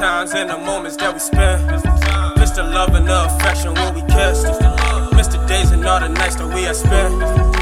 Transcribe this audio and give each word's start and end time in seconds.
times 0.00 0.32
and 0.32 0.48
the 0.48 0.56
moments 0.56 0.96
that 0.96 1.12
we 1.12 1.20
spent. 1.20 1.60
Missed 2.38 2.54
the 2.54 2.62
love 2.62 2.94
and 2.94 3.06
the 3.06 3.24
affection 3.26 3.74
when 3.74 3.94
we 3.94 4.00
kissed. 4.00 4.46
Missed 5.12 5.32
the 5.32 5.44
days 5.46 5.72
and 5.72 5.84
all 5.84 6.00
the 6.00 6.08
nights 6.08 6.36
that 6.36 6.48
we 6.54 6.62
had 6.62 6.74
spent. 6.74 7.59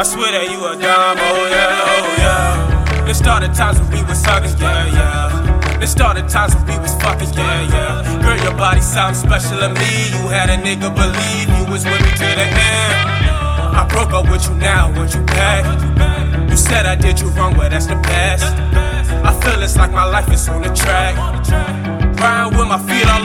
I 0.00 0.02
swear 0.02 0.32
that 0.32 0.48
you 0.48 0.56
a 0.64 0.72
dime, 0.80 1.20
oh 1.20 1.44
yeah, 1.52 1.92
oh 1.92 2.08
yeah. 2.16 3.04
Let's 3.04 3.20
times 3.20 3.76
when 3.84 3.92
we 3.92 4.00
was 4.08 4.24
hugging, 4.24 4.56
yeah, 4.56 4.88
yeah. 4.96 5.76
Let's 5.76 5.92
times 5.92 6.56
when 6.56 6.64
we 6.72 6.78
was 6.80 6.96
fucking, 7.04 7.28
yeah, 7.36 7.68
yeah. 7.68 8.22
Girl, 8.24 8.40
your 8.40 8.56
body 8.56 8.80
sounds 8.80 9.20
special 9.20 9.60
to 9.60 9.68
me. 9.68 10.08
You 10.08 10.24
had 10.32 10.48
a 10.48 10.56
nigga 10.56 10.88
believe 10.88 11.52
you 11.52 11.70
was 11.70 11.84
with 11.84 12.00
me 12.00 12.12
to 12.16 12.28
the 12.32 12.48
end. 12.48 12.96
I 13.76 13.84
broke 13.92 14.16
up 14.16 14.24
with 14.32 14.48
you 14.48 14.54
now, 14.56 14.88
want 14.96 15.12
you 15.12 15.20
back? 15.20 15.68
You 16.48 16.56
said 16.56 16.86
I 16.86 16.96
did 16.96 17.20
you 17.20 17.28
wrong, 17.36 17.52
but 17.52 17.68
that's 17.68 17.84
the 17.84 18.00
past. 18.00 18.48
I 19.20 19.38
feel 19.44 19.60
it's 19.60 19.76
like 19.76 19.92
my 19.92 20.08
life 20.08 20.32
is 20.32 20.48
on 20.48 20.62
the 20.62 20.72
track. 20.72 21.12
Riding 22.16 22.56
with 22.56 22.68
my 22.72 22.80
feet 22.88 23.04
all 23.04 23.20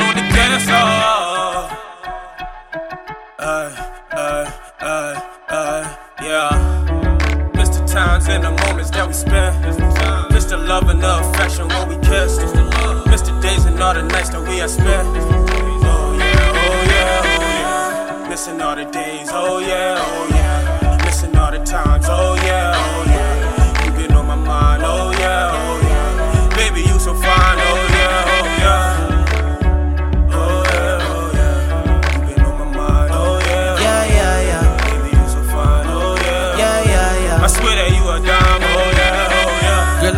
Times 8.16 8.30
and 8.30 8.44
the 8.46 8.52
moments 8.64 8.92
that 8.92 9.06
we 9.06 9.14
spent. 9.14 9.62
Mr. 10.32 10.56
Love 10.66 10.88
and 10.88 11.04
the 11.04 11.20
affection 11.20 11.68
when 11.68 11.90
we 11.90 11.96
kissed. 11.96 12.40
Mr. 13.12 13.42
Days 13.42 13.66
and 13.66 13.78
all 13.82 13.94
the 13.94 14.04
nights 14.04 14.30
that 14.30 14.40
we 14.40 14.56
have 14.60 14.70
spent. 14.70 15.06
Oh 15.06 16.16
yeah, 16.18 16.52
oh 16.56 16.84
yeah, 16.88 17.22
oh 17.26 18.22
yeah. 18.22 18.30
Missing 18.30 18.62
all 18.62 18.78
the 18.78 18.86
days, 18.86 19.28
oh 19.34 19.60
yeah, 19.60 19.98
oh 20.00 20.28
yeah. 20.30 20.45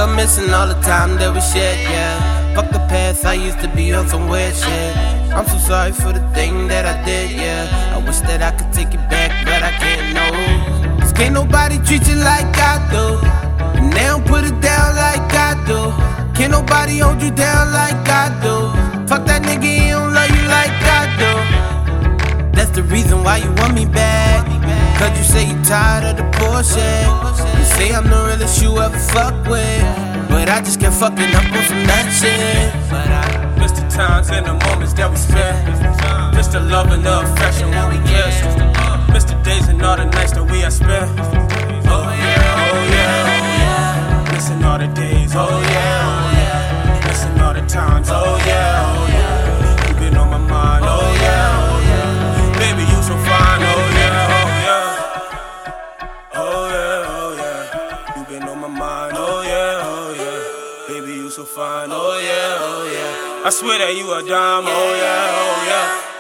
I'm 0.08 0.16
missing 0.16 0.54
all 0.54 0.68
the 0.68 0.80
time 0.80 1.18
that 1.18 1.34
we 1.36 1.42
shared, 1.42 1.80
yeah. 1.84 2.56
Fuck 2.56 2.72
the 2.72 2.80
past, 2.88 3.26
I 3.26 3.34
used 3.34 3.60
to 3.60 3.68
be 3.68 3.92
on 3.94 4.08
some 4.08 4.30
weird 4.30 4.56
shit. 4.56 4.96
I'm 5.36 5.46
so 5.46 5.58
sorry 5.58 5.92
for 5.92 6.14
the 6.14 6.24
thing 6.32 6.70
that 6.70 6.86
I 6.86 6.96
did, 7.04 7.32
yeah. 7.32 7.68
I 7.94 7.98
wish 8.00 8.20
that 8.22 8.42
I 8.42 8.52
could 8.56 8.72
take 8.72 8.94
it 8.94 9.04
back, 9.12 9.32
but 9.44 9.62
I 9.62 9.72
can't, 9.76 10.08
no. 10.16 10.28
Cause 11.02 11.12
can't 11.12 11.34
nobody 11.34 11.78
treat 11.80 12.08
you 12.08 12.16
like 12.16 12.48
I 12.56 12.80
do. 12.88 13.20
And 13.78 13.92
they 13.92 14.08
don't 14.08 14.26
put 14.26 14.46
it 14.46 14.58
down 14.62 14.96
like 14.96 15.28
I 15.36 15.60
do. 15.68 15.92
Can't 16.34 16.54
nobody 16.54 17.00
hold 17.00 17.22
you 17.22 17.32
down 17.32 17.74
like 17.74 18.08
I 18.08 18.32
do. 18.40 18.56
Fuck 19.12 19.28
that 19.28 19.44
nigga, 19.44 19.87
the 22.78 22.84
reason 22.84 23.24
why 23.24 23.38
you 23.38 23.52
want 23.54 23.74
me 23.74 23.86
back. 23.88 24.46
Cause 25.00 25.18
you 25.18 25.24
say 25.24 25.50
you 25.50 25.58
tired 25.64 26.06
of 26.06 26.16
the 26.18 26.28
bullshit. 26.38 27.06
You 27.58 27.66
say 27.66 27.92
I'm 27.92 28.04
the 28.06 28.22
realest 28.28 28.62
you 28.62 28.78
ever 28.78 29.00
fuck 29.00 29.34
with. 29.50 29.82
But 30.30 30.48
I 30.48 30.62
just 30.62 30.80
can't 30.80 30.94
fucking 30.94 31.34
up 31.34 31.52
on 31.58 31.64
some 31.66 31.84
nut 31.90 32.06
shit. 32.14 32.72
But 32.92 33.10
I 33.10 33.48
Mr. 33.58 33.82
Times 33.90 34.30
and 34.30 34.46
the 34.46 34.54
moments 34.54 34.94
that 34.94 35.10
we 35.10 35.18
spent. 35.18 35.58
Mr. 36.38 36.62
Love 36.70 36.92
and 36.92 37.04
the 37.04 37.22
affection 37.22 37.72
when 37.72 37.90
we 37.90 37.98
kissed. 38.08 38.44
Mr. 39.10 39.44
Days 39.44 39.68
and 39.70 39.82
all 39.82 39.98
the 39.98 40.06
nights 40.06 40.34
that 40.34 40.46
we 40.46 40.60
have 40.60 40.74
spent. 40.74 41.47
Oh 58.82 59.42
yeah, 59.42 59.82
oh 59.84 60.14
yeah. 60.14 60.94
Baby, 60.94 61.14
you 61.14 61.30
so 61.30 61.44
fine, 61.44 61.90
oh 61.92 62.20
yeah, 62.20 62.58
oh 62.60 62.90
yeah. 62.92 63.46
I 63.46 63.50
swear 63.50 63.80
that 63.80 63.96
you 63.96 64.12
a 64.14 64.22
dime, 64.24 64.66
oh 64.68 64.96
yeah, 64.96 65.42
oh 65.42 65.66
yeah. 65.68 66.17